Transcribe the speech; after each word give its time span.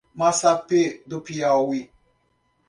Massapê 0.15 1.03
do 1.05 1.21
Piauí 1.21 1.91